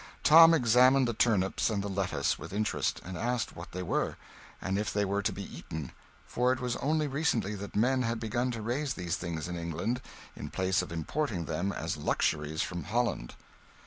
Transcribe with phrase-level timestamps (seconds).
[0.23, 4.17] Tom examined the turnips and the lettuce with interest, and asked what they were,
[4.59, 5.91] and if they were to be eaten;
[6.25, 10.01] for it was only recently that men had begun to raise these things in England
[10.35, 13.35] in place of importing them as luxuries from Holland.